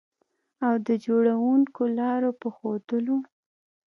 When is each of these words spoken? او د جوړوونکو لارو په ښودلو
او 0.65 0.73
د 0.87 0.89
جوړوونکو 1.05 1.81
لارو 1.97 2.31
په 2.41 2.47
ښودلو 2.55 3.17